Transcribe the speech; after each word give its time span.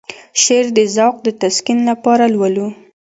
شعر 0.41 0.65
د 0.77 0.79
ذوق 0.95 1.15
د 1.23 1.27
تسکين 1.41 1.79
لپاره 1.89 2.23
لولو. 2.35 2.67